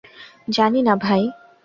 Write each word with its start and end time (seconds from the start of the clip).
জানি 0.49 0.79
না 0.81 0.93
ভাই। 0.95 1.23